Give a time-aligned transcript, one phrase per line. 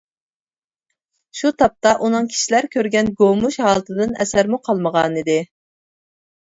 [1.41, 5.39] شۇ تاپتا ئۇنىڭ كىشىلەر كۆرگەن گومۇش ھالىتىدىن ئەسەرمۇ قالمىغانىدى.